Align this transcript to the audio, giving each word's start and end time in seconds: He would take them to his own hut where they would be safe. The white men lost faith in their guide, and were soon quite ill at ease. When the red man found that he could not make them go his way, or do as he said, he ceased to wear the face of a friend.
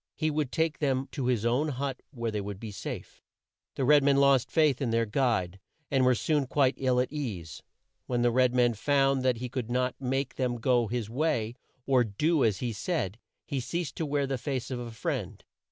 He 0.15 0.31
would 0.31 0.51
take 0.51 0.79
them 0.79 1.07
to 1.11 1.27
his 1.27 1.45
own 1.45 1.67
hut 1.69 2.01
where 2.09 2.31
they 2.31 2.41
would 2.41 2.59
be 2.59 2.71
safe. 2.71 3.21
The 3.75 3.85
white 3.85 4.01
men 4.01 4.17
lost 4.17 4.49
faith 4.49 4.81
in 4.81 4.89
their 4.89 5.05
guide, 5.05 5.59
and 5.91 6.03
were 6.03 6.15
soon 6.15 6.47
quite 6.47 6.73
ill 6.77 6.99
at 6.99 7.11
ease. 7.11 7.61
When 8.07 8.23
the 8.23 8.31
red 8.31 8.51
man 8.55 8.73
found 8.73 9.21
that 9.21 9.37
he 9.37 9.47
could 9.47 9.69
not 9.69 9.93
make 10.01 10.37
them 10.37 10.55
go 10.59 10.87
his 10.87 11.07
way, 11.07 11.53
or 11.85 12.03
do 12.03 12.43
as 12.43 12.61
he 12.65 12.73
said, 12.73 13.19
he 13.45 13.59
ceased 13.59 13.95
to 13.97 14.07
wear 14.07 14.25
the 14.25 14.39
face 14.39 14.71
of 14.71 14.79
a 14.79 14.89
friend. 14.89 15.43